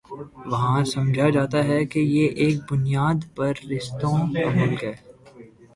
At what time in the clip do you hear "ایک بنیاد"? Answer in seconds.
2.41-3.17